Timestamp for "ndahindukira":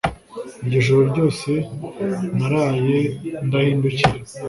3.45-4.15